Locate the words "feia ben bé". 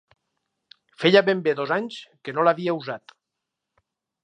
1.03-1.53